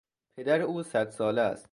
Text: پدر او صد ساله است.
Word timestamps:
پدر 0.37 0.61
او 0.61 0.83
صد 0.83 1.09
ساله 1.09 1.41
است. 1.41 1.69